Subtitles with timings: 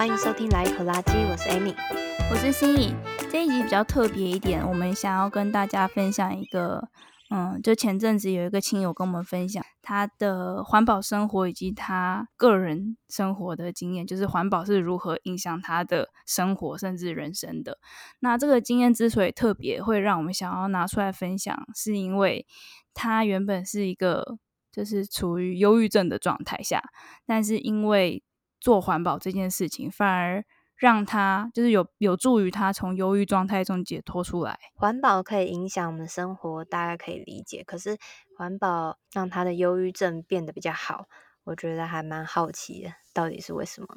[0.00, 1.74] 欢迎收听来一口垃圾，我是 Amy，
[2.30, 2.94] 我是心怡。
[3.30, 6.88] 这一集比较特别一点，我们想要跟大家分享一个，
[7.28, 17.76] 嗯，就前阵子有一个亲友跟我们分享他的环保生活以及他个人生活的经验，就是环保是如何影响他的生活甚至人生的。
[18.20, 22.46] 那这个经验之所以特别，会让我们想要拿出来分享，是因为
[22.94, 24.38] 他原本是一个
[24.72, 26.82] 就是处于忧郁症的状态下，
[27.26, 28.22] 但是因为
[28.60, 30.44] 做环保这件事情，反而
[30.76, 34.58] 让他就是有有助于他从忧郁状态中解脱出来。
[34.74, 37.62] 环保可以影响我们生活，大家可以理解。
[37.64, 37.98] 可是
[38.36, 41.06] 环保让他的忧郁症变得比较好，
[41.44, 43.88] 我觉得还蛮好奇的，到底是为什么？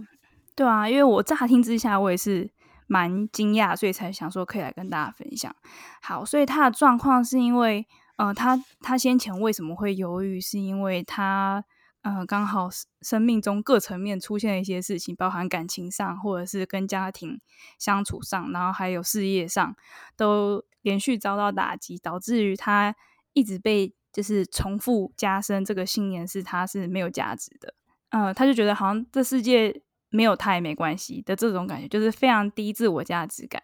[0.55, 2.51] 对啊，因为我乍听之下，我也是
[2.87, 5.55] 蛮惊讶，所以才想说可以来跟大家分享。
[6.01, 11.63] 好，所以他的状况是因为，呃，他他先前为什么会忧郁，是因为他。
[12.05, 12.67] 嗯，刚好
[13.01, 17.39] 生命中各层面出现了一些事情，包含感情上，或者是跟家庭
[17.79, 19.73] 相处上，然后还有事业上，
[20.17, 22.93] 都连续遭到打击，导致于他
[23.31, 27.73] 一直被就是重复加深这个信念，是他是没有价值的。
[28.09, 33.63] 嗯，他就觉得好像这世界没有他也没关系的这种感觉，就是非常低自我价值感。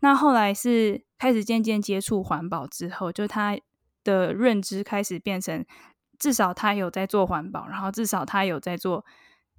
[0.00, 3.56] 那后来是开始渐渐接触环保之后，就他
[4.02, 5.64] 的认知开始变成。
[6.18, 9.04] 至少他有在做环保，然后至少他有在做，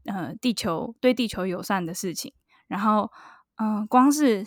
[0.05, 2.33] 呃，地球对地球友善的事情。
[2.67, 3.11] 然后，
[3.55, 4.45] 嗯、光是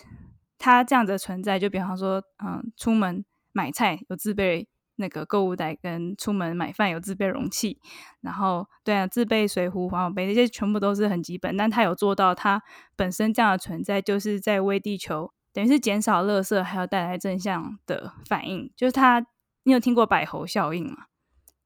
[0.59, 7.81] 他这样的存在，就比方说，嗯、出门买菜有自备那个购物袋，跟出门买饭有自备容器。
[8.21, 11.57] 然后，对啊，自备水壶、环保杯，这些全部都是很基本。
[11.57, 12.63] 但他有做到，他
[12.95, 18.71] 本身这样的存在，就是在为地球，等于是减少垃圾，还有带来正向的反应。
[18.77, 19.25] 就是他，
[19.63, 21.07] 你有听过百猴效应吗？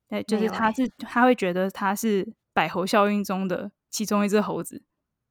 [0.09, 4.83] 对，就是他是，他会觉得他是百猴效应中的其中一只猴子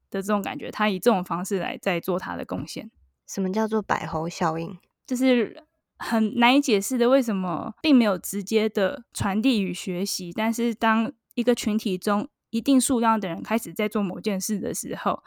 [0.09, 2.91] 的这种感觉，他以这种方式来在做他的贡献。
[3.27, 4.77] 什么叫做百猴效应？
[5.05, 5.63] 就是
[5.97, 15.23] 很难以解释的，为什么并没有直接的传递与学习，但是当一个群体中一定数量的人开始在做某件事的时候，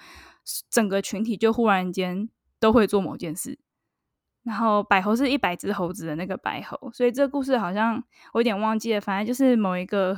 [0.71, 2.28] 整个群体就忽然间
[2.61, 3.59] 都会做某件事。
[4.47, 8.01] 然后百猴是一百只猴子的那个百猴，所以这个故事好像
[8.33, 9.01] 我有点忘记了。
[9.01, 10.17] 反正就是某一个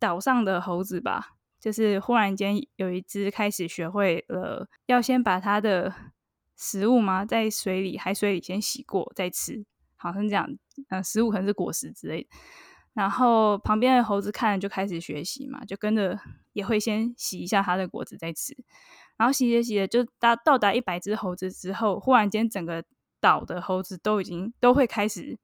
[0.00, 5.94] 岛上的猴子吧，就是忽然间有一只开始学会了要先把它的
[6.56, 9.64] 食物嘛，在水里海水里先洗过再吃，
[9.94, 10.50] 好像这样。
[10.88, 12.26] 呃，食物可能是果实之类。
[12.94, 16.18] 然后旁边的猴子看了就开始学习嘛，就跟着
[16.52, 18.56] 也会先洗一下它的果子再吃。
[19.16, 22.82] 然后洗着洗着就到到达一百只猴子之后，忽然间整个。
[23.26, 25.36] 岛的猴子都已经都会开始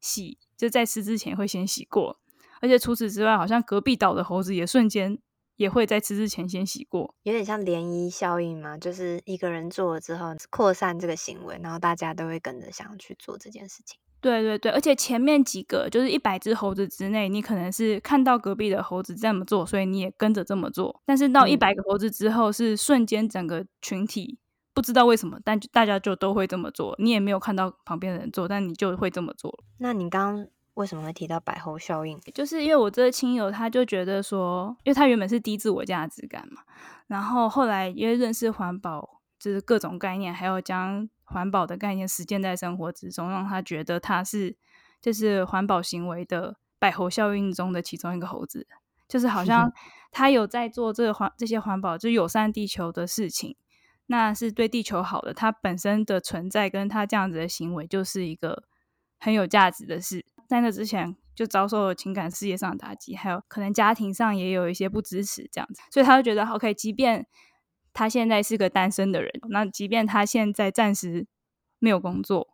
[0.00, 2.18] 洗，就在吃之前会先洗过，
[2.60, 5.16] 而且除此之外，好像隔壁岛的猴子也瞬间
[5.54, 13.96] 也会在吃之前先洗过，有点像涟漪效应嘛，就是一个人做了之后扩散这个行为，然后大家都会跟着想要去做这件事情。
[14.20, 24.38] 对对对，而且前面几个就是一百只猴子之内，你可能是看到隔壁的猴子这么做，所以你也跟着这么做，但是到一百个猴子之后，是瞬间整个群体。
[24.78, 26.94] 不知道为什么，但大家就都会这么做。
[27.00, 29.52] 你也没有看到旁边的人做，但你就会这么做。
[29.78, 32.20] 那你刚刚为什么会提到百猴效应？
[32.32, 36.62] 就是因为我这个亲友，他就觉得说，因为他原本是低自我价值感嘛，
[37.08, 44.56] 然后后来因为认识环保，就是各种概念，还有将环保的概念实践在生活之中，让他觉得他是
[45.02, 48.64] 就是环保行为的百猴效应中的其中一个猴子，
[49.08, 49.72] 就是好 像
[50.12, 53.56] 他有在做这个环这些环保，就友善地球的事情。
[54.10, 58.64] 那是对地球好的，它本身的存在跟它这样子的行为就是一个
[59.18, 60.24] 很有价值的事。
[60.46, 67.26] 在那之前就遭受了情感、事业上的打击，还有可能家庭上也有一些不支持这样子，所以他就觉得，OK，即便
[67.92, 71.26] 他现在是个单身的人，那即便他现在暂时
[71.78, 72.48] 没有工作，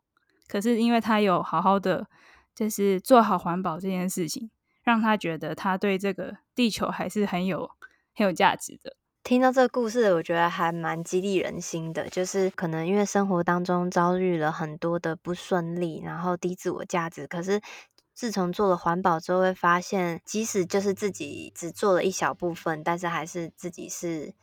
[0.49, 2.09] 可是因为他有好好的
[2.53, 4.51] 就是做好环保这件事情，
[4.83, 7.71] 让他觉得他对这个地球还是很有
[8.13, 8.97] 很有价值的。
[9.25, 12.07] 听到这个故事，我觉得还蛮激励人心的。
[12.11, 17.27] 就是可能因为生活当中遭遇了很多的不顺利，然后低自我价值。
[17.27, 17.59] 可是
[18.15, 24.35] 自从做了环保之后，会发现即使就是自己只做了一小部分，但是还是自己是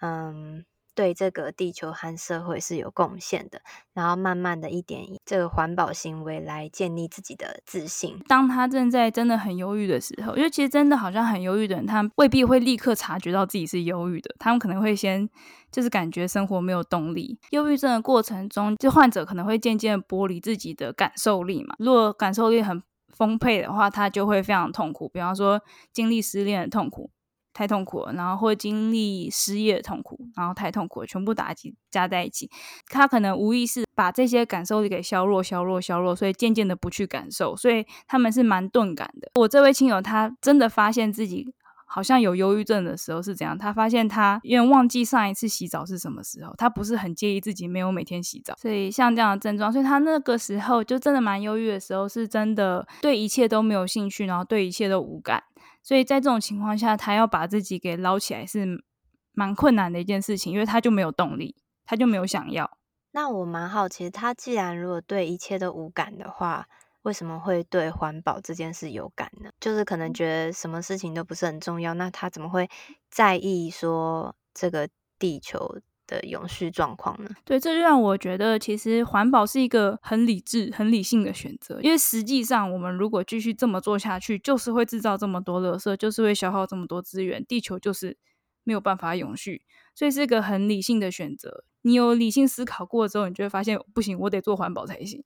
[0.00, 0.66] 嗯。
[0.96, 3.60] 对这个地球和社会是有贡献的，
[3.92, 8.18] 然后慢慢的一点以这个环保行为来建立自己的自信。
[8.26, 15.28] 当他正在真的很忧郁的时候，因为其实真的好像很忧郁的人，他未必会立刻察觉到自己是忧郁的，他们可能会先
[15.70, 17.38] 就是感觉生活没有动力。
[17.50, 21.76] 忧郁症的过程中，就患者可能会渐渐剥离自己的感受力嘛。
[21.78, 25.10] 如果感受力很丰沛的话，他就会非常痛苦。
[25.10, 25.60] 比方说
[25.92, 27.10] 经历失恋的痛苦。
[27.56, 32.50] 太痛苦了，然后或经历失业的痛苦，然后太痛苦了，全部打击加在一起，
[32.90, 39.30] 他可能无意识把这些感受力给削弱、削弱、削弱，所以渐渐的不去感受，所以他们是蛮钝感的。
[39.36, 41.46] 我这位亲友他真的发现自己
[41.86, 43.56] 好像有忧郁症的时候是怎样？
[43.56, 55.42] 他发现他因为忘记上一次洗澡是什么时候，他不是很介意自己没有每天洗澡，所以像这样的症状，所以他那个时候就真的蛮忧郁的时候，是真的对一切都没有兴趣，然后对一切都无感。
[55.86, 58.82] 所以在这种情况下，他要把自己给捞起来是
[59.30, 61.54] 蛮困难的一件事情，因为他就没有动力，
[61.84, 62.68] 他就没有想要。
[63.12, 66.66] 那我蛮好奇，他既然如果对一切都无感的话，
[67.02, 69.48] 为什么会对环保这件事有感呢？
[69.60, 72.68] 就是可能觉得什么事情都不是很重要，那他怎么会
[73.08, 74.88] 在意说这个
[75.20, 77.28] 地球的永续状况呢？
[77.44, 81.80] 对，这就让我觉得，其实环保是一个很理智、很理性的选择。
[81.82, 88.16] 因为实际上，我们如果继续这么做下去，就是会制造这么多垃圾，就是会消耗这么多资源，地球就是
[88.64, 89.62] 没有办法永续。
[89.94, 91.64] 所以是一个很理性的选择。
[91.82, 95.24] 你有理性思考过之后，你就会发现，不行，我得做环保才行。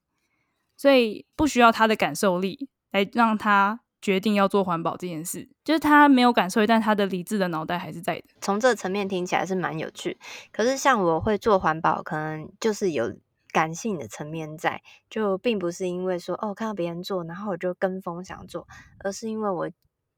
[0.77, 3.81] 所以不需要他的感受力来让他。
[4.03, 8.25] 决定要做环保这件事，就是他没有感受，但他的理智的脑袋还是在的。
[8.41, 10.19] 从这层面听起来是蛮有趣。
[10.53, 13.15] 可是像我会做环保，可能就是有
[13.53, 18.67] 感性的层面在，就并不是因为说哦看到别人做，然后我就跟风想做，
[19.01, 19.71] 而是因为我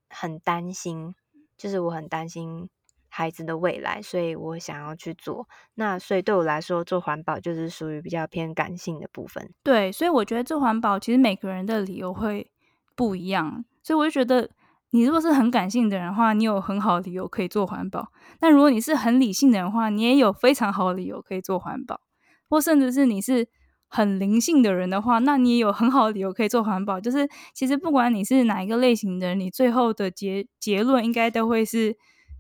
[0.08, 1.14] 很担心，
[1.56, 2.69] 就是我很担心
[3.08, 5.49] 孩子的未来，所以我想要去做。
[5.75, 9.52] 那所以对我来说，做环保就是属于比较偏感性的部分。
[9.62, 12.50] 对，所以我觉得做环保其实每个人的理由会
[12.94, 13.64] 不一样。
[13.82, 14.48] 所以我就觉得，
[14.90, 18.02] 你如果是很感性的人的话，你有很好的理由可以做环保；
[18.38, 21.96] 但如果你是很理性的人的话，你也有非常好的理由可以做环保；
[22.48, 23.48] 或甚至是你是
[23.88, 27.00] 很灵性的人的话，那你也有很好的理由可以做环保。
[27.00, 31.96] 就是其实不管你是哪一个类型的人，你最后的结结论应该都会是，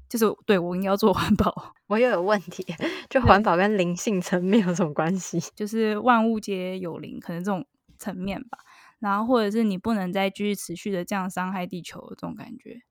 [0.08, 1.52] 就是对，我应该要做环保。
[1.88, 2.64] 我又有问题，
[3.10, 5.38] 就环保跟灵性层面有什么关系？
[5.54, 7.66] 就是万物皆有灵，可能这种
[7.98, 8.58] 层面吧。
[9.02, 12.82] 然后，或者是你不能再继续持续的这样伤害地球的这种感觉，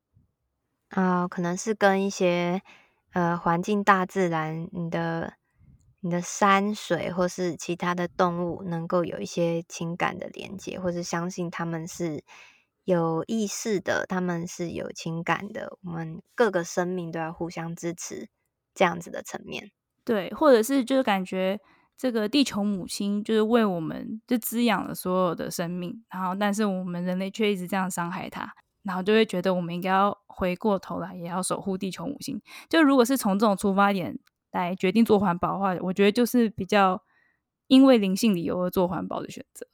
[0.89, 2.61] 啊、呃，可能是跟一些
[3.13, 5.35] 呃环境、大自然、你的、
[6.01, 12.25] 你的山水，或是其他的动物，能够有一些情感的连接，或是相信他们是
[12.83, 15.77] 有意识的，他们是有情感的。
[15.85, 18.27] 我们各个生命都要互相支持，
[18.75, 19.71] 这样子的层面，
[20.03, 21.61] 对，或者是就是感觉。
[22.01, 28.51] 这个地球母亲就是为我们就滋养了所有的生命，然后但是我们人类却一直这样伤害它，
[28.81, 32.41] 然后就会觉得我们应该要回过头来，也要守护地球母亲。
[32.67, 34.17] 就如果是从这种出发点
[34.51, 37.03] 来决定做环保的话，我觉得就是比较
[37.67, 39.67] 因为灵性理由而做环保的选择。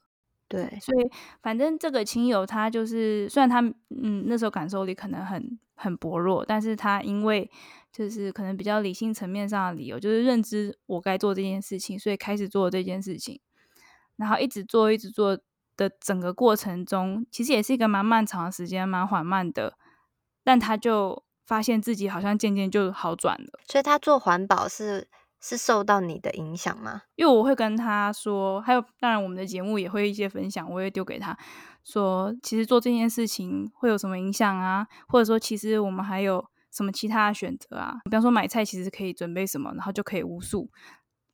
[0.49, 1.11] 对，所以
[1.41, 3.59] 反正这个亲友他就是，虽然他
[3.89, 7.51] 嗯那时候感受力可能很很薄弱，但是他因为
[7.91, 13.41] 就是可能比较理性层面上的理由，就是认知我该做这件事情，所以开始做这件事情，
[14.15, 15.37] 然后一直做一直做
[15.75, 19.77] 的整个过程中，其实也是一个蛮漫长的时间，蛮缓慢的，
[20.45, 25.09] 但他就发现自己好像渐渐就好转了，所以他做环保是。
[25.41, 27.01] 是受到你的影响吗？
[27.15, 31.37] 因为我会跟他说，还有当然我们的节目也会一些分享，我会丢给他
[31.83, 34.87] 说，其实做这件事情会有什么影响啊？
[35.07, 37.95] 或者说，其实我们还有什么其他的选择啊？
[38.05, 40.69] 比方说买菜，其实可以准备什么，然后就可以无数。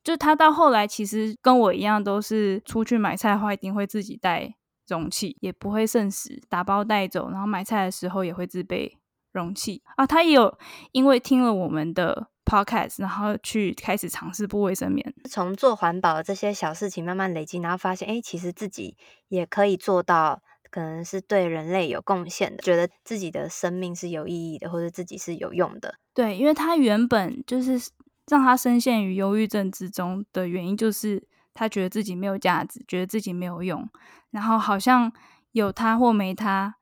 [0.02, 4.54] 就他到后来，其实跟我一样，都是出去买菜的话，一定会自己带
[4.86, 7.30] 容器，也不会剩食，打包带走。
[7.30, 8.98] 然后买菜的时候也会自备
[9.34, 10.06] 容器啊。
[10.06, 10.58] 他也有
[10.92, 12.30] 因为听了我们的。
[12.46, 18.98] Podcast，然后去开始尝试不卫生棉，从做环保的这些小事情慢慢累积，然后发现，哎，其实自己
[19.28, 25.94] 也可以做到，可能是对人类有贡献的，觉得自己的生命是有意义的，或者自己是有用的。
[26.12, 27.80] 对，因为他原本就是
[28.28, 33.88] 让他深陷于忧郁症之中的原因，就是他觉得自己没有价值，觉得自己没有用，
[34.32, 35.10] 然后好像
[35.52, 36.76] 有他或没他。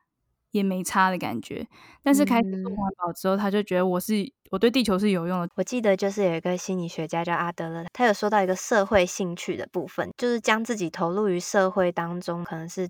[0.52, 1.66] 也没差的感觉，
[2.02, 4.14] 但是开始做环保之后，嗯、他就觉得我是
[4.50, 5.48] 我对地球是有用的。
[5.56, 12.88] 我记得就是有一个心理学家叫阿德勒，他有说到一个社会兴趣的部分，就是将自己投入于社会当中，可能是。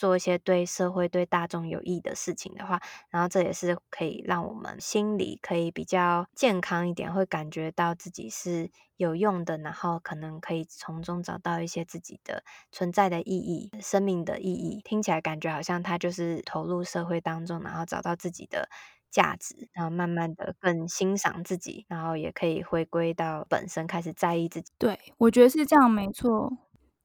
[0.00, 2.80] 做一些对社会、对大众有益的事情的话，
[3.10, 12.42] 然后这也是可以让我们心里可以比较健康一点，会感觉到自己是有用的，然后可能可以从中找到一些自己的
[12.72, 14.80] 存在的意义、生命的意义。
[14.82, 18.70] 听起来感觉好像他就是投入社会当中，然后找到自己的
[19.10, 24.72] 价值，然后慢慢的更欣赏自己，然后也可以回归到本身，开始在意自己。
[24.78, 26.50] 对，我觉得是这样，没错。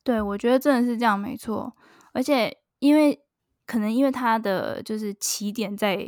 [0.01, 1.75] 对，我觉得真的是这样，没错，
[2.13, 2.57] 而且。
[2.79, 3.21] 因为
[3.65, 6.07] 可能因为他的就是起点在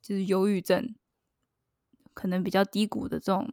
[0.00, 0.94] 就是忧郁症
[2.14, 3.52] 可能比较低谷的这种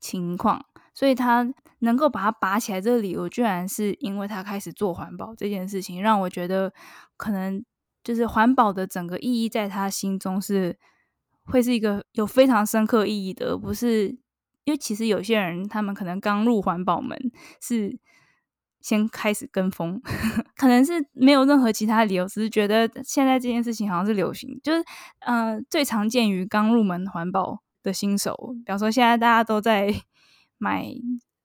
[0.00, 0.64] 情况，
[0.94, 6.72] 所以他能够把它拔起来，这个理由居然是因为他开始做环保这件事情，让我觉得
[7.16, 7.64] 可能
[8.02, 10.78] 就是环保的整个意义在他心中是
[11.44, 14.08] 会是一个有非常深刻意义的，而不是
[14.64, 17.16] 因为其实有些人他们可能刚入环保门
[17.60, 17.98] 是。
[18.80, 20.00] 先开始跟风，
[20.56, 24.84] 可能是没有任何其他理由，只是觉得现在这件事情好像是流行，就是
[25.20, 29.94] 呃，最常见于刚入门环保的新手，比方说现在大家都在
[30.58, 30.86] 买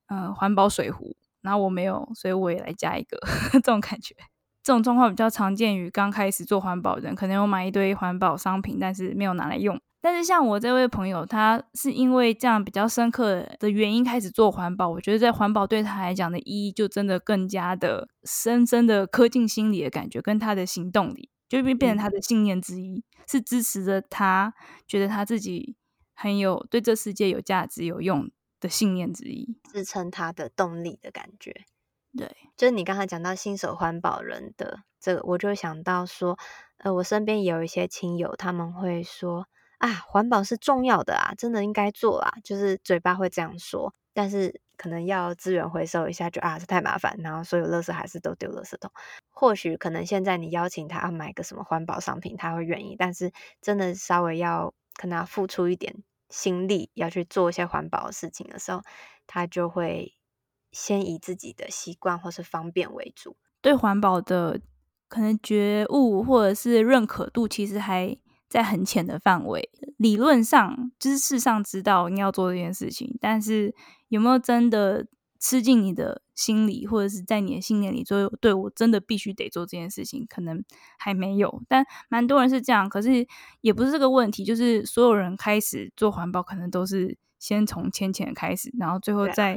[0.07, 3.17] 呃环保水壶，然后我没有，所以我也来加一个
[3.53, 4.15] 这种感觉。
[4.63, 9.79] 这种状况比较常见于刚开始做环保人，可能有买一堆环保商品，但是没有拿来用。
[10.05, 14.87] 但是像我这位朋友，他是因为这样比较深刻的原因开始做环保。
[14.87, 24.53] 我觉得在环保对他来讲的意义，就真的更加的深深的刻进心里的感觉，跟他的行动里就变变成他的信念之一，是支持着他
[24.87, 25.75] 觉得他自己
[26.13, 31.65] 很有对这世界有价值、有用的信念之一，支撑他的动力的感觉。
[32.15, 36.37] 对，就是你刚才讲到新手环保人的这个，我就想到说，
[36.77, 39.47] 呃，我身边也有一些亲友，他们会说。
[39.77, 48.89] 啊，环保是重要的啊，真的应该做啊，就是嘴巴会这样说，但是可能要资源回收一下就，啊，这太麻烦，然后所有垃圾还是都丢垃圾桶。
[49.31, 55.93] 或许可能现在你邀请他买个什么环保商品，他会愿意，但是真的稍微要可能要付出一点
[56.29, 58.81] 心力，要去做一些环保的事情的时候，
[59.27, 60.15] 他就会
[60.71, 63.35] 先以自己的习惯或是方便为主。
[63.61, 64.61] 对环保的
[65.09, 68.17] 可能觉悟或者是认可度，其实还。
[68.47, 73.73] 在很浅的范围，理论上、知识上知道你要做这件事情，但是
[74.07, 75.07] 有没有真的
[75.39, 80.63] 吃进你的心里，或者是在你的信念里，说对我真的必须得做这件事情，可能
[80.97, 81.63] 还没有。
[81.67, 83.27] 但蛮多人是这样，可是
[83.61, 89.55] 也不是这个问题，就是所有人开始做环保，可能都是先从浅浅开始，然后最后再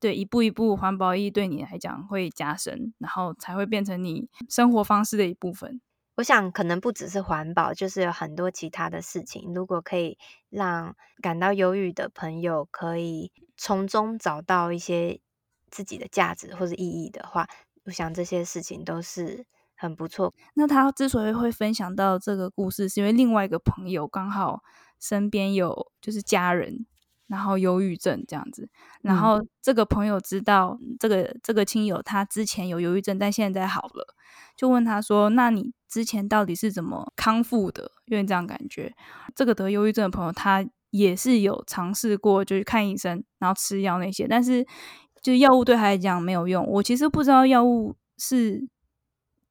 [0.00, 5.80] 对，对一步一步环保意义对你来讲会加深，然后才会变成你生活方式的一部分。
[6.22, 9.52] 我想，可能不只是环保，就是有很多其他的事情。
[9.52, 10.16] 如果可以
[10.50, 15.18] 让感到忧郁的朋友可以从中找到一些
[15.68, 17.48] 自己的价值或者意义的话，
[17.86, 20.32] 我想这些事情都是很不错。
[20.54, 24.62] 那他之所以会分享到这个故事，是因为另外一个朋友刚好
[25.00, 26.86] 身边有就是家人，
[27.26, 28.68] 然后忧郁症这样子。
[29.00, 34.14] 然后这个朋友知道这个这个亲友他之前有忧郁症，但现在好了，
[34.56, 37.92] 就问他说：“那你？”之前到底是怎么康复的？
[38.06, 38.90] 因为这样感觉，
[39.36, 44.64] 这个得忧郁症的朋友，他也是有尝试过，就是看医生，然后吃药那些，但是
[45.20, 46.66] 就是药物对他来讲没有用。
[46.66, 48.66] 我其实不知道药物是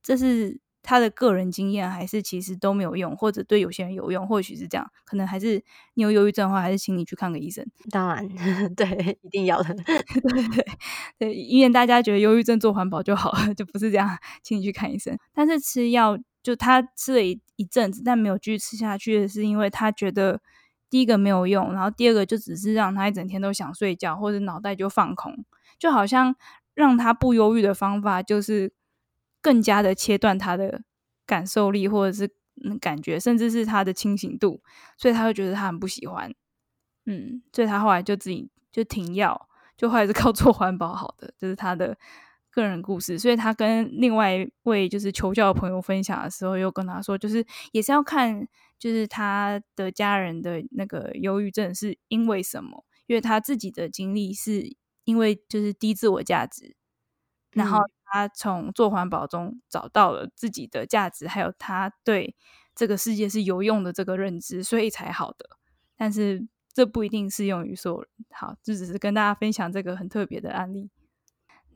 [0.02, 4.92] 这是他的个人经验，还是其实都没有用，或者对有些人有用，或许是这样。
[5.06, 7.64] 可能还是你有忧郁症的话，还是请你去看个医生。
[7.92, 8.28] 当然，
[8.76, 9.76] 对，一定要的。
[9.76, 10.02] 对
[10.50, 10.66] 对
[11.20, 15.16] 对，以免大家觉得忧郁症做环保就好了，就不是这样，请你去看医生。
[15.36, 16.18] 但是吃药。
[16.44, 20.42] 就他吃了一一阵子，但没有继续吃下去是因为他觉得
[20.90, 25.46] 第一个没有用，然后第二个就只是让他一整天都想睡觉，或者脑袋就放空，
[25.78, 26.36] 就好像
[26.74, 28.74] 让他不忧郁的方法就是
[29.42, 30.82] 更加的切断他的
[31.26, 32.34] 感受力，或者是
[32.80, 34.62] 感觉，甚至是他的清醒度，
[34.98, 36.34] 所以他会觉得他很不喜欢，
[37.06, 41.98] 嗯，所以他后来就自己就停药，就后来是靠做环保好的，就是他的。
[42.51, 56.75] 个人故事，所以他跟另外一位就是求教的朋友分享的时候，又跟他说，就是也是要看，就是他的家人的那个忧郁症是因为什么，因为他自己的经历是因为就是低自我价值，
[57.53, 62.36] 然后他从做环保中找到了自己的价值，还有他对
[62.75, 65.58] 这个世界是有用的这个认知，所以才好的。
[65.96, 68.10] 但是这不一定适用于所有人。
[68.31, 70.89] 好，这只是跟大家分享这个很特别的案例。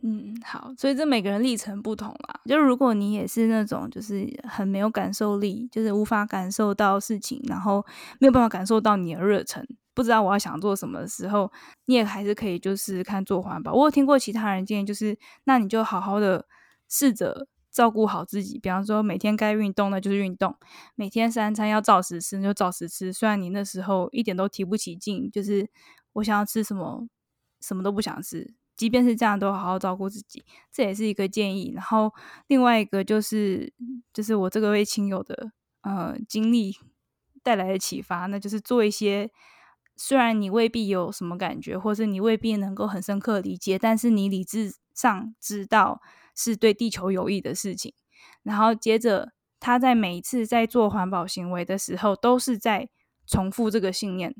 [0.07, 2.39] 嗯，好，所以这每个人历程不同啦。
[2.45, 7.83] 就如果你也是那种就是很没有感受力，就是无法感受到事情，然后
[8.19, 11.51] 没有办法感受到你的热忱，不知道我要想做什么的时候，
[11.85, 13.73] 你也还是可以就是看做环保。
[13.73, 16.45] 我有听过其他人建议，就是那你就好好的
[16.87, 20.55] 试着照顾好自己，比方说每天该运动的就是运动，
[20.93, 23.11] 每天三餐要照时吃就照时吃。
[23.11, 25.67] 虽然你那时候一点都提不起劲，就是
[26.13, 27.07] 我想要吃什么，
[27.59, 28.53] 什么都不想吃。
[28.75, 31.71] 即便是这样，都好好照顾自己，这也是一个建议。
[31.73, 32.13] 然后
[32.47, 33.73] 另外一个就是，
[34.13, 35.51] 就是我这个位亲友的
[35.81, 36.75] 呃经历
[37.41, 39.31] 带来的启发，那就是做一些
[39.95, 46.01] 虽然你未必有什么感觉，或是你未必能够很深刻理解，但是你理智上知道
[46.35, 47.93] 是对地球有益的事情。
[48.43, 52.89] 然后接着他在每一次在做环保行为的时候，都是在
[53.25, 54.35] 重复这个信念。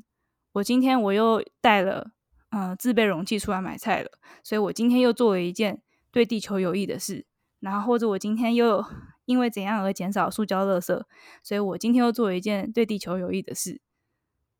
[0.52, 2.12] 我今天我又带了
[2.56, 4.10] 呃自备容器出来买菜了，
[4.42, 7.26] 所以我今天又做了一件对地球有益的事。
[7.60, 8.82] 然后或者我今天又
[9.26, 11.02] 因为怎样而减少塑胶垃圾，
[11.42, 13.80] 所以我今天又做了一件对地球有益的事。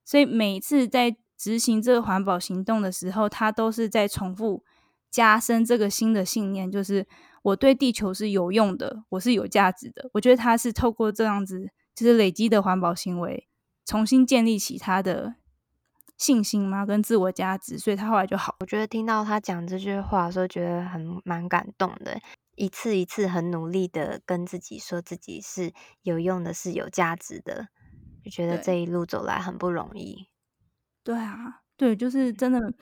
[0.05, 4.63] 所以每次在执行这个环保行动的时候，它都是在重复
[5.11, 7.07] 加深这个新的信念，就是
[7.43, 10.11] 我对地球是有用的，我是有价值的。
[10.15, 13.47] 我觉得他是透过这样子，就是累积的环保行为，
[13.85, 15.37] 重新建立起他的。
[16.17, 16.87] 信心吗？
[16.87, 18.57] 跟自我价值，所以他后来就好。
[18.61, 22.19] 我觉得听到他讲这句话的时候，觉得很蛮感动的。
[22.55, 27.69] 一次一次很努力的跟自己说自己是有用的，是有价值的，
[28.25, 30.27] 就觉得这一路走来很不容易。
[31.05, 32.73] 对，对啊，对，就是真的。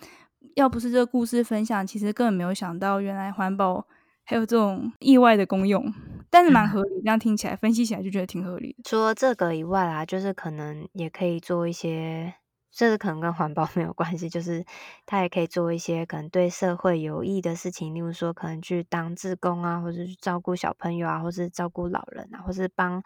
[0.56, 3.88] 要不是这个故事分享，其实根本没有想到，原来环保
[4.24, 5.82] 还有这种意外的功用。
[6.28, 8.82] 但是蛮合理，这样听起来、分析起来就觉得挺合理的。
[8.84, 12.34] 除了这个以外啊，就是可能也可以做一些。
[12.74, 14.64] 这个可能跟环保 没有关系，就是
[15.06, 23.02] 他也可以做一些可能对社会有益的事情，例如说可能去当志工啊，或者去照顾小朋友啊，或是照顾老人啊，或是帮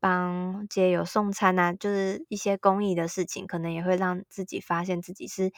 [0.00, 5.52] 帮街友送餐啊，就是一些公益的事情，可能也会让自己发现自己是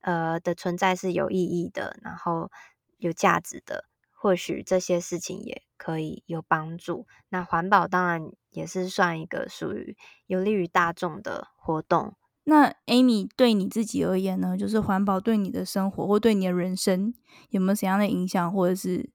[0.00, 2.50] 呃的存在是有意义的，然后
[2.98, 7.06] 有价值的，或许这些事情也可以有帮助。
[7.28, 9.94] 那环保当然也是算一个属于
[10.26, 12.16] 有利于大众的活动。
[12.44, 14.56] 那 Amy 对你自己而言呢？
[14.56, 17.14] 就是环保对你的生活或对你的人生
[17.50, 19.10] 有没有怎样的影响或者是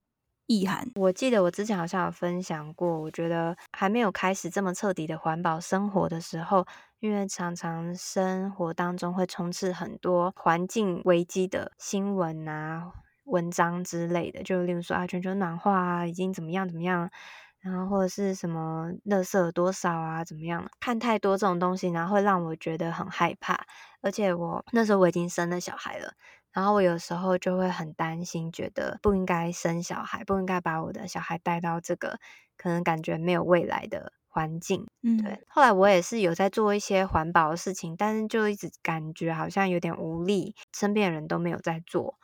[0.48, 0.90] 意涵？
[0.96, 6.66] 我记得我之前好像有分享过，我觉得还没有开始这么彻底的环保生活的时候，
[7.00, 12.92] 因为常常生活当中会充斥很多环境危机的新闻啊、
[13.26, 17.12] 文章之类的，就例如说啊，全球暖化啊，已经怎么样怎么样。
[17.62, 20.24] 然后或者是什么垃圾多少啊？
[20.24, 20.70] 怎么样？
[20.80, 23.66] 看太多这种东西，然后会让我觉得很害怕。
[24.02, 26.14] 而且我那时候我已经生了小孩了，
[26.54, 32.18] 然后我有时候就会很担心，觉得不应该生小孩，不应该把我的小孩带到这个
[32.56, 34.88] 可能感觉没有未来的环境。
[35.04, 35.44] 嗯，对。
[35.50, 42.18] 后来我也是有在做一些环保的事情，但是就一直感觉好像有点无力，身边的人都没有在做，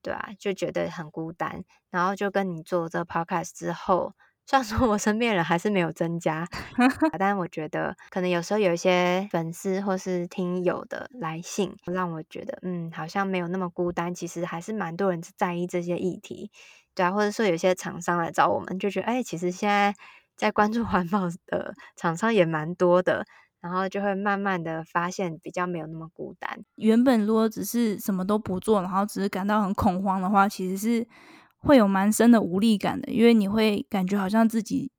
[0.00, 1.64] 对啊，就觉得很孤单。
[1.90, 4.14] 然后就跟你做这个 podcast 之后。
[4.50, 6.44] 虽然说我身边人还是没有增加，
[7.16, 14.12] 但我觉得可能有时候有一些粉丝或是听友的来信，让我觉得嗯，好像没有那么孤单。
[14.12, 16.50] 其实还是蛮多人在意这些议题，
[16.96, 19.94] 对啊，或者说有些厂商来找我们，就觉得哎，其实现在
[20.36, 23.24] 在关注环保的厂商也蛮多的，
[23.60, 26.58] 然后就会慢慢的发现比较没有那么孤单。
[26.74, 31.06] 原本如果只是什么都不做，然后只是感到很恐慌的话，其实是。
[31.60, 34.90] 会有蛮深的无力感的，因为你会感觉好像自己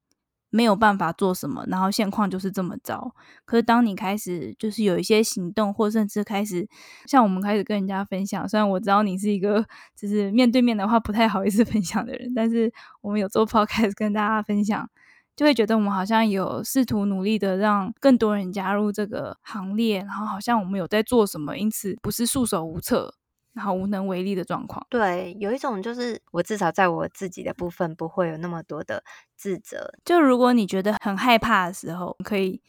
[0.50, 3.16] 没有办法做什么，然后现况就是这么糟。
[3.46, 6.68] 可是当你开始就是有一些行动，或甚至开始
[7.08, 12.72] 像我们开始跟人家分享，虽然我知道你是一个就是面对面的话不太好意思 分享的人，但是
[13.02, 14.90] 我们有做 podcast 跟大家分享，
[15.38, 23.16] 就会觉得我们好像有试图努力的让更多人加入这个行列，然后好像我们有在做什么，因此不是束手无策。
[23.54, 29.04] 然后无能为力的状况，对，有一种就是我至少在我自己的部分不会有那么多的
[29.36, 29.94] 自责。
[30.06, 32.62] 就如果你觉得很害怕的时候，可以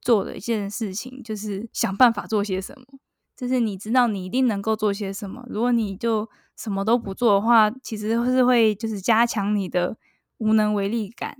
[0.00, 3.00] 做的一件事情就是想办法做些什么。
[3.36, 5.44] 就是你知道你一定能够做些什么。
[5.48, 9.96] 如果你就什么都不做的话，其实是会就是加强你的
[10.38, 11.36] 无能为力感。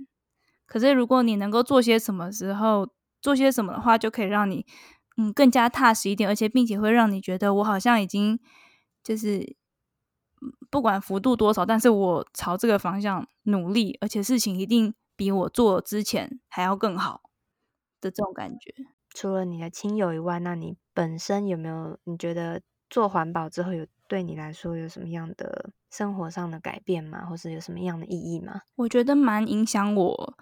[0.65, 2.89] 可是如果你能够做些什么时候
[3.21, 4.65] 做些什么的话，就可以让你
[5.15, 8.37] 嗯更加踏实一点，而且并且会让你觉得我好像已经。
[9.03, 9.55] 就是
[10.69, 17.21] 不管幅度多少，但是我朝这个方向努力，而且事情一定比我做之前还要更好
[17.99, 18.73] 的这种感觉。
[19.13, 21.97] 除了你的亲友以外，那你本身有没有？
[22.03, 27.25] 你觉得做环保之后，有对你来说有什么样的生活上的改变吗？
[27.25, 28.61] 或是有什么样的意义吗？
[28.75, 30.37] 我觉得蛮影响我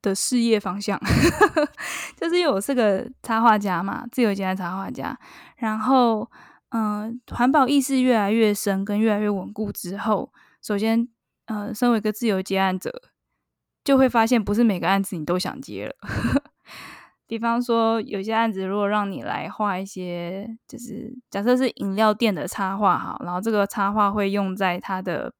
[0.00, 0.98] 的事业方向，
[2.16, 5.18] 就是因为我是个插画家嘛，自由接案插画家，
[5.56, 6.28] 然后。
[6.70, 11.08] 嗯，环保意识越来越深，跟越来越稳固之后，首先，
[11.46, 13.02] 呃，身为一个自由接案者，
[13.82, 15.94] 就会发现不是每个案子你都想接了。
[17.26, 25.32] 比方说，有些案子如果让你来画一些，就是假设是饮料店的插画哈，然后这个插画会用在它的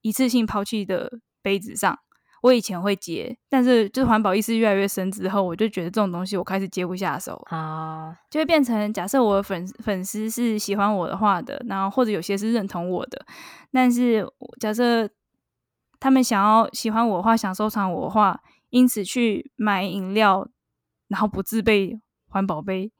[0.00, 1.98] 一次性抛弃的杯子上。
[2.42, 13.26] 我以前会接，但是就是环保意识越来越深之后，我就觉得这种东西我开始接不下手啊，就会变成假设我的粉粉丝是喜欢我的画的，然后或者有些是认同我的，
[13.72, 14.26] 但是
[14.60, 15.08] 假设
[15.98, 20.48] 他们想要喜欢我的画，想收藏我的画，因此去买饮料，
[21.08, 22.92] 然后不自备环保杯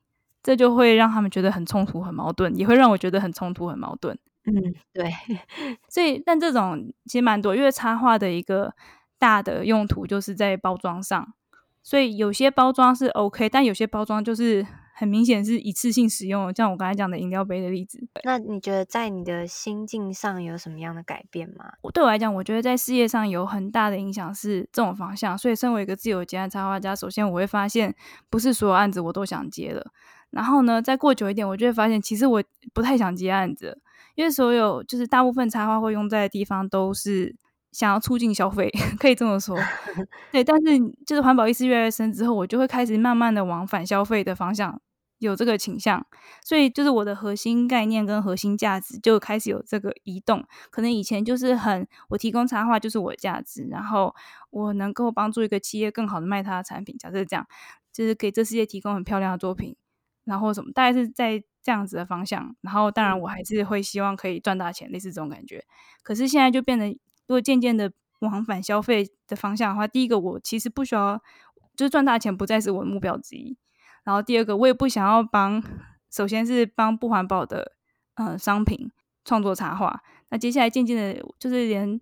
[0.43, 4.19] 这就会让他们觉得很冲突、很矛盾，也会让我觉得很冲突、很矛盾。
[4.45, 5.13] 嗯，对。
[5.91, 8.73] 所以，但这种其实蛮多，因为插画的一个
[9.19, 11.35] 大的用途就是在包装上，
[11.83, 14.67] 所以有些包装是 OK，但有些包装就是。
[15.01, 18.05] 很明显是一次性使用，像我刚才讲的饮料杯的例子。
[18.25, 21.67] 那你觉得在你的心境上有什么样的改变吗？
[21.95, 25.39] 对我来讲，我觉得在事业上有很大的影响是这种方向。
[25.39, 27.95] 所以，身为一个自由接案插画家，首先我会发现，
[28.29, 29.93] 不是所有案子我都想接了。
[30.31, 32.43] 然后呢，再过久一点，我就会发现，其实我
[32.75, 33.81] 不太想接案子，
[34.17, 37.37] 因为所有就是大部分插画会用在的地方都是。
[37.79, 39.57] 想要促进消费， 可以这么说，
[40.33, 40.43] 对。
[40.43, 40.67] 但是
[41.07, 44.81] 就是环保意识越来越深之后，我就会开始慢慢的往反消费的方向
[45.19, 46.05] 有这个倾向。
[46.45, 50.45] 所以就是我的核心概念跟核心价值就开始有这个移动。
[50.73, 54.13] 可能以前就是很我提供插画就是我的价值，然后
[54.51, 56.99] 我能够帮助一个企业更好的卖它的产品。
[56.99, 57.47] 假设这样，
[57.93, 59.77] 就是给这世界提供很漂亮的作品，
[60.25, 62.57] 然后什么，大概是在这样子的方向。
[62.61, 65.65] 然后当然我还是会希望可以赚大钱，类似这种感觉。
[66.03, 66.99] 可是现在就变得。
[67.29, 71.23] 如果渐渐的往返消费的方向的话，第一个我其实不需要，
[71.77, 73.57] 就是赚大钱不再是我的目标之一。
[74.03, 75.63] 然后第二个，我也不想要帮，
[76.11, 77.73] 首先是帮不环保的
[78.15, 78.91] 呃商品
[79.25, 80.03] 创作插画。
[80.31, 82.01] 那接下来渐渐的，就是连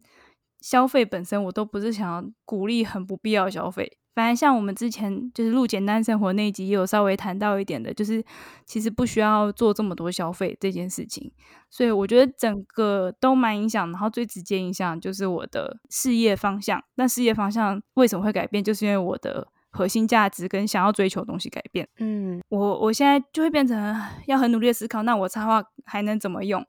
[0.61, 3.99] 消费本身，我都不是想要鼓励很不必要的消费。
[4.15, 8.25] 反正像我们之前就是录简单生活那一集，也有稍微谈到一点的，就是
[8.65, 11.31] 其实不需要做这么多消费这件事情。
[11.69, 16.83] 所以我觉得整个都蛮影响，然后最直接影响就是我的事业方向。
[16.95, 18.65] 那事业方向为什么会改变？
[18.65, 21.87] 就是因为我的核心价值跟想要追求的东西改变。
[21.99, 23.95] 嗯，我我现在就会变成
[24.27, 26.65] 要很努力的思考，那我插画还能怎么用？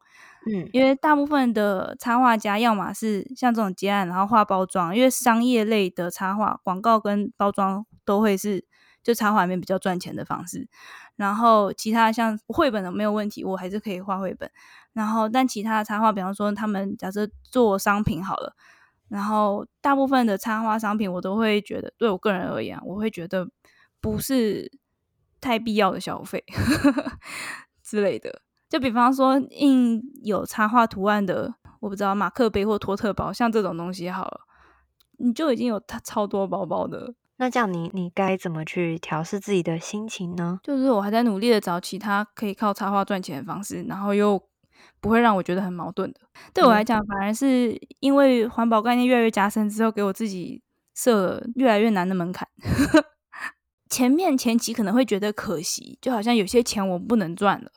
[0.46, 8.66] 嗯，因为大部分的插画家，要么是像这种结案，然后画包装，因为商业类的插画，广告跟包装都会是
[9.04, 10.68] 就插画里面比较赚钱的方式。
[11.16, 14.50] 然后其他像绘本的没有问题，我还是可以画绘本。
[14.94, 18.56] 然后但其他的插画，比方说他们假设做商品好了，
[19.10, 23.48] 然后大部分的插画商品，我都会觉得对我个人而言，我会觉得
[24.02, 24.72] 不是
[25.40, 26.44] 太必要的消费
[27.84, 28.42] 之类的。
[28.70, 34.42] 就比方说印有插画图案的，我不知道马克杯或托特包，像这种东西好了，
[35.20, 37.14] 你就已经有它超多包包的。
[37.38, 40.60] 那这样你你该怎么去调试自己的心情呢？
[40.64, 44.42] 就是我还在努力的找其他可以靠插画赚钱的方式，然后又
[45.08, 46.20] 不会让我觉得很矛盾的。
[46.54, 50.62] 对我来讲，反而是因为环保概念越来越加深之后，给我自己
[50.94, 52.46] 设了越来越难的门槛。
[53.90, 57.72] 前面前期可能会觉得可惜，就好像有些钱我不能赚了。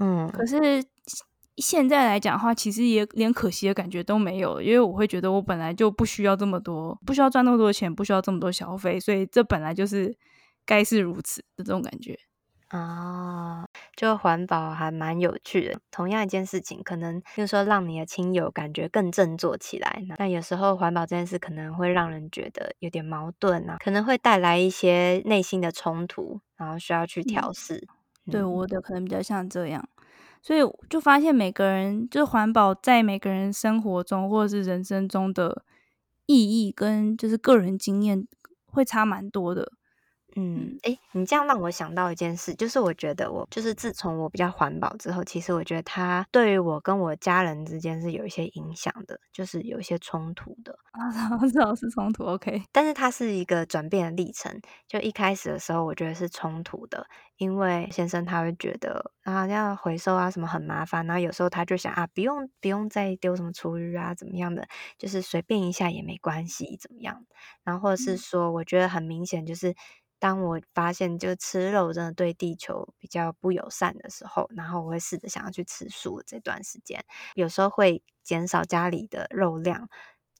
[0.00, 0.84] 嗯，可是
[1.58, 10.16] 现在来讲的话，其实也连可惜的感觉都没有，因为我会觉得我本来就不需要这么多，不需要赚那么多钱，不需要这么多消费，所以这本来就是
[10.66, 12.18] 该是如此的这种感觉。
[12.70, 15.80] 啊、哦，就环保还蛮有趣的。
[15.90, 27.86] 同样一件事情，可能就是说让你的亲友感觉更振作起来，但有时候环保这件事可能会让人觉得有点矛盾啊，可能会带来一些内心的冲突，然后需要去调试。
[28.26, 29.88] 嗯对，我的可能比较像这样，
[30.40, 35.64] 所以就发现每个人就是环保在每个人生活中或者是人生中的
[36.26, 38.28] 意义跟就是个人经验
[38.66, 39.72] 会差蛮多的。
[40.36, 51.10] 嗯，诶，你这样让我想到一件事，就是我觉得我就是自从我比较环保之后，其实我觉得它对于我跟我家人之间是有一些影响的，就是有一些冲突的啊，
[51.50, 52.62] 知道是冲突，OK。
[52.72, 64.66] 但是它是一个转变的历程，就一开始的时候，我觉得是冲突的，因为先生他会觉得啊要回收啊什么很麻烦，然后有时候他就想啊不用不用再丢什么厨余啊怎么样的，
[64.96, 67.24] 就是随便一下也没关系怎么样，
[67.64, 69.74] 然后或者是说我觉得很明显就是。
[70.20, 76.22] 当我发现就吃肉真的对地球比较不友善的时候，然后我会试着想要去吃素。
[76.24, 77.04] 这段时间
[77.34, 79.88] 有时候会减少家里的肉量，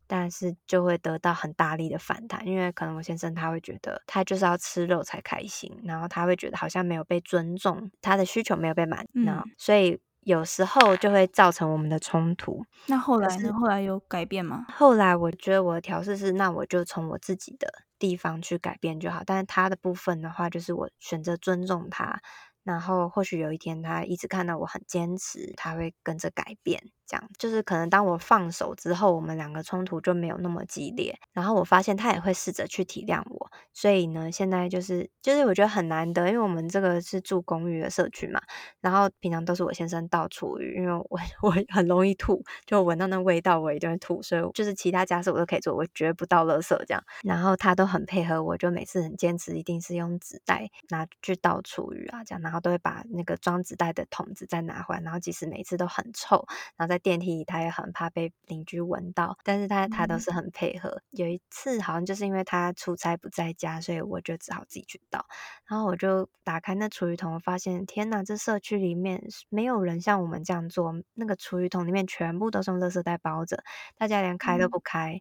[0.06, 12.64] 但是就会得到很大力的反弹，因为可能我先生他会觉得他就是要吃肉才开心，然后他会觉得好像没有被尊重，他的需求没有被满足，嗯，所以有时候就会造成我们的冲突。
[12.86, 13.52] 那后来呢？
[13.52, 14.66] 后来有改变吗？
[14.68, 17.68] 后来我觉得我的调试是，那我就从我自己的。
[18.00, 22.22] 地方去改变就好，但是他的部分的话，就是我选择尊重他，
[22.64, 31.18] 然后或许有一天他一直看到我很坚持，他会跟着改变这样就是可能当我放手之后，我们两个冲突就没有那么激烈。
[31.32, 38.40] 然后我发现他也会试着去体谅我，所以呢，现在就是就是我觉得很难得，因为我们这个是住公寓的社区嘛，
[38.80, 47.02] 然后平常都是我先生倒厨余，因为我 我很容易吐，就闻到那味道我一定会吐，所以就是其他家事我都可以做，我绝不倒垃圾这样。
[47.24, 56.44] 然后他都很配合我，就每次很坚持一定是用纸袋拿去倒厨余啊这样，然后都会把那个装纸袋的桶子再拿回来，然后即使每次都很臭，
[56.76, 60.90] 然后再电梯里他也很怕被邻居闻到，但是他他都是很配合。
[60.90, 65.26] 嗯、有一次好像就是因为他出差不在家，所以我就只好自己去倒。
[65.66, 70.94] 然后我就打开那厨余桶，发现天哪，这社区里面没有人像我们这样做。
[71.14, 73.62] 那个厨余桶里面全部都是用垃圾袋包着，
[73.96, 75.14] 大家连开都不开。
[75.14, 75.20] 嗯、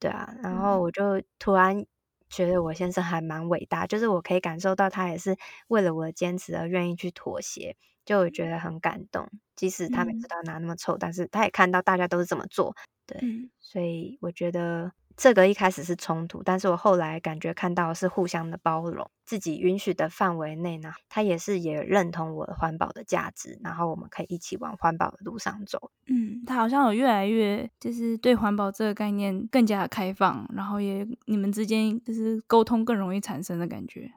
[0.00, 1.84] 对啊，然后我就突然
[2.28, 5.36] 觉得我先生还蛮伟大，就是我可以感受到他也是
[5.68, 7.76] 为了我的坚持而愿意去妥协。
[8.04, 12.74] 就我觉得很感动，即使他每次都要拿那么臭，嗯、但是他也看到大家都是这么做，
[13.06, 25.90] 对，嗯、所以我觉得这个一开始是冲突，但是我后来感觉看到是互相的包容，自己允许的范围内呢，他也是也认同我的环保的价值，然后我们可以一起往环保的路上走。
[26.06, 34.12] 嗯，他好像有越来越就是对环保这个概念更加的开放，然后也你们之间就是沟通更容易产生的感觉。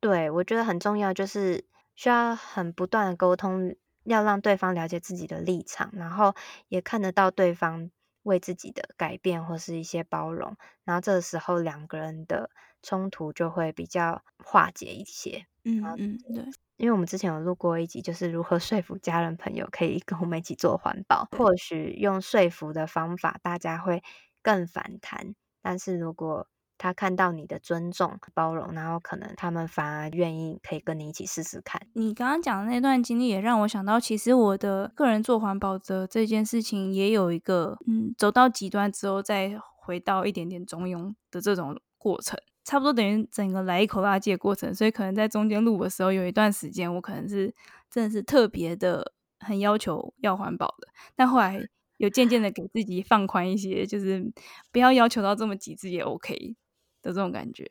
[0.00, 1.64] 对，我觉得很重要就是。
[1.94, 3.74] 需要很不断的沟通，
[4.04, 6.34] 要让对方了解自己的立场，然后
[6.68, 7.90] 也看得到对方
[8.24, 12.50] 为自己的改变或是一些包容，然后这个时候两个人的
[12.82, 15.46] 冲突就会比较化解一些。
[15.64, 16.44] 嗯嗯，对，
[16.76, 24.02] 因为我们之前有录过一集，就是如何说服家人朋友可以跟我们一起做环保，或许用说服的方法大家会
[24.42, 26.48] 更反弹，但是如果
[26.82, 31.80] 他看到你的尊重、包容，然后可能他们反而愿意可以跟你一起试试看。
[31.92, 44.74] 你刚刚讲的那段经历也让我想到，其实我的个人做环保的这件事情也有一个，嗯，走到极端之后再回到一点点中庸的这种过程，差不多等于整个来一口垃圾的过程。
[44.74, 47.54] 所以可能在中间录的时候，有一段时间我可能是
[47.88, 51.60] 真的是特别的很要求要环保的，但后来
[51.98, 54.32] 有渐渐的给自己放宽一些，就是
[54.72, 56.56] 不要要求到这么极致也 OK。
[57.02, 57.68] 的这种感觉，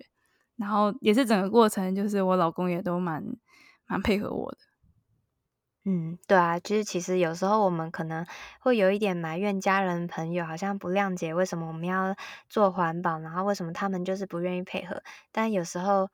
[0.57, 3.23] 然后也是整个过程，就是我老公也都蛮
[3.87, 4.57] 蛮配合我的。
[5.83, 8.23] 嗯，对啊，就是其实有时候我们可能
[8.59, 12.15] 会有一点埋怨家人朋友，好像不谅解为什么我们要
[12.47, 15.01] 做环保，然后为什么他们就是不愿意配合。
[15.31, 16.11] 但有时候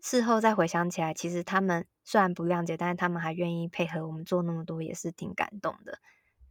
[0.00, 5.98] 事后再回想起来，其实他们虽然不谅解，但是他们还愿意配合我们做那么多，也是挺感动的。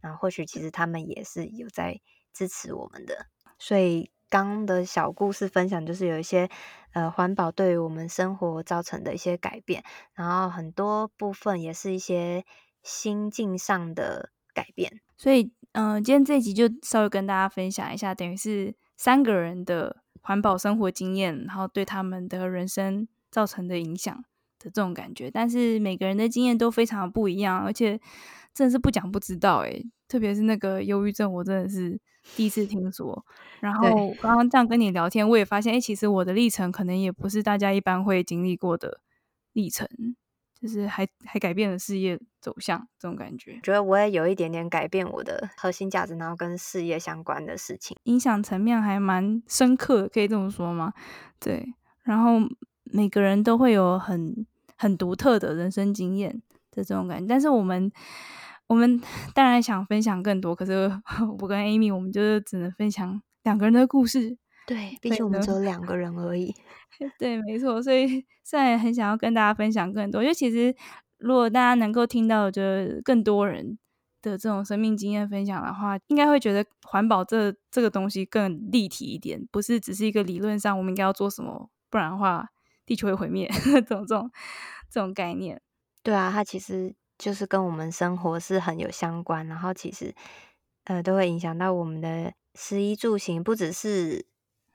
[0.02, 2.02] 然后或许其实他们也是有在
[2.34, 4.10] 支持我们的，所以。
[4.30, 6.48] 刚的小故事分享，就是有一些
[6.92, 9.82] 呃环保对于我们生活造成的一些改变，
[10.14, 12.44] 然后很多部分也是一些
[12.84, 15.00] 心境上的改变。
[15.18, 24.16] 所以，嗯、今天这一集就稍微跟大家分享一下，等于是三个人的环保生活经验，然后对他们的人生造成的影响
[24.60, 25.28] 的这种感觉。
[25.28, 28.00] 但是每个人的经验都非常不一样，而且
[28.54, 32.00] 真的是不讲不知道诶，特别是那个忧郁症，我真的是。
[32.36, 33.24] 第一次听说，
[33.60, 39.00] 然后刚刚这样跟你聊天，我也发现，哎，其实我的历程可能也不是大家一般会经历过的
[39.52, 39.88] 历程，
[40.60, 43.58] 就是还还改变了事业走向这种感觉。
[43.62, 50.92] 觉得我也有一点点改变我的核心价值，然后跟事业相关的事情，影响层面还蛮深刻，可以这么说吗？
[51.40, 52.38] 对，然后
[52.84, 57.90] 每个人都会有很很独特的人生经验的这种感觉，但是我们。
[58.70, 59.00] 我们
[59.34, 60.88] 当然想分享更多，可是
[61.40, 64.38] 我跟 Amy，我们就是只能分享两个人的故事。
[64.64, 66.54] 对，毕竟我们只有两个人而已。
[67.18, 67.82] 对，没错。
[67.82, 70.72] 所以虽然很想要跟大家分享更多，因为其实
[71.18, 72.62] 如果大家能够听到就
[73.02, 73.76] 更多人
[74.22, 82.50] 的这种生命经验分享的话，应该会觉得环保这这个东西更立体一点，不是只是一个理论上我们应该要做什么，不然的话
[82.86, 84.30] 地球会毁灭 这种这种
[84.88, 85.60] 这种概念。
[86.04, 86.94] 对啊，它其实。
[87.20, 90.14] 就是跟我们生活是很有相关，然后其实
[90.84, 94.24] 呃都会影响到我们的食衣住行，不只是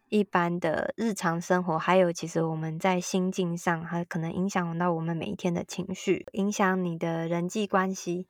[0.09, 8.27] 一般的日常生活，还有其实我们在心境上，还可能影响到我们每一天的情绪，影响你的人际关系，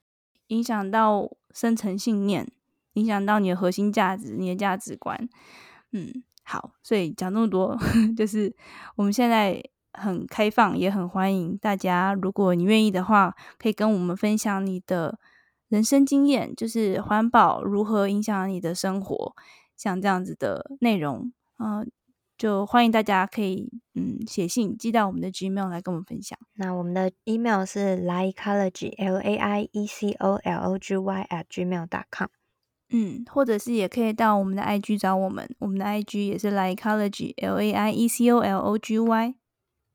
[0.48, 2.50] 影响到深层信念，
[2.94, 5.28] 影响到你的核心价值、你的价值观。
[5.92, 7.78] 嗯，好，所以讲那么多，
[8.16, 8.56] 就是
[8.96, 9.62] 我们现在。
[9.98, 12.14] 很开放，也很欢迎大家。
[12.14, 15.20] 如果你愿意的话，可以跟我们分享你的
[15.70, 19.34] 人生经验，就是环保如何影响你的生活，
[19.76, 21.32] 像这样子的内容。
[21.58, 21.86] 嗯、呃，
[22.38, 26.38] 就欢迎大家可以嗯写信寄到我们的 Gmail 来跟我们分享。
[26.56, 31.88] 那我们的 email 是 laiecology l a i e c o l o g y at gmail
[31.88, 32.28] dot com。
[32.90, 39.36] 嗯，或者是也可以到我们的 IG 找我们，我们的 IG 也是 laiecology l a i e c o l o g y。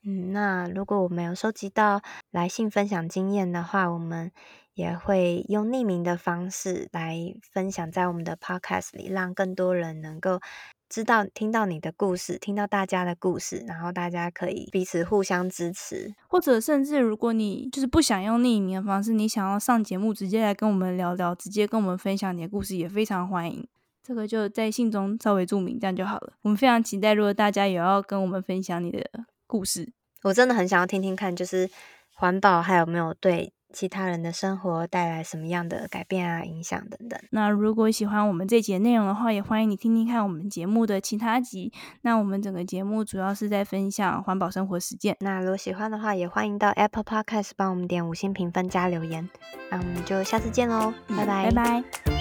[0.03, 4.33] 嗯，那如果我们有收集到来信分享经验的话，我们
[4.75, 10.41] 也会用匿名的方式来分享在我们的 podcast 里，让更多人能够
[10.89, 16.15] 知道、听到你的故事，听到大家的故事，然后大家可以彼此互相支持。
[16.29, 23.69] 或者甚至如果你就是不想用匿名的方式，你想要上节目直接来跟我们聊聊，直接跟我们分享你的故事，也非常欢迎。
[24.03, 26.33] 这个就在信中稍微注明，这样就好了。
[26.41, 29.05] 我们非常期待，如果大家也要跟我们分享你的
[29.51, 31.69] 故事，我真的很想要听听看，就是
[32.15, 37.19] 环保还有没有对其他人的生活带来什么样的改变啊、影响等等。
[37.31, 41.73] 那如果喜欢我们这节内容的话，也欢迎你听听看我们节目的其他集。
[42.03, 45.17] 那我们整个节目主要是在分享环保生活实践。
[45.21, 49.29] 那如果喜欢的话，也欢迎到 Apple Podcast 帮我们点五星评分加留言。
[49.71, 52.20] 那我们就下次见喽，拜拜，拜拜。